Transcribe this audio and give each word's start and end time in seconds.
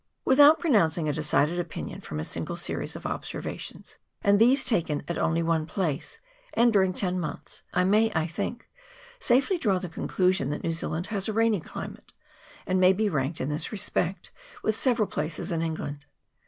Without 0.25 0.59
pronouncing 0.59 1.07
a 1.07 1.13
decided 1.13 1.59
opinion 1.59 2.01
from 2.01 2.19
a 2.19 2.23
single 2.23 2.57
series 2.57 2.95
of 2.95 3.05
observations, 3.05 3.99
and 4.23 4.39
these 4.39 4.65
taken 4.65 5.03
at 5.07 5.19
only 5.19 5.43
one 5.43 5.67
place, 5.67 6.17
and 6.55 6.73
during 6.73 6.91
ten 6.91 7.19
months, 7.19 7.61
I 7.71 7.83
may, 7.83 8.11
I 8.15 8.25
think, 8.25 8.67
safely 9.19 9.59
draw 9.59 9.77
the 9.77 9.89
conclusion 9.89 10.49
that 10.49 10.63
New 10.63 10.71
Zealand 10.73 11.05
has 11.13 11.29
a 11.29 11.33
rainy 11.33 11.59
climate, 11.59 12.13
and 12.65 12.79
may 12.79 12.93
be 12.93 13.09
ranked, 13.09 13.39
in 13.39 13.49
this 13.49 13.71
respect, 13.71 14.31
with 14.63 14.75
several 14.75 15.07
places 15.07 15.51
in 15.51 15.61
Eng 15.61 15.75
land. 15.75 16.05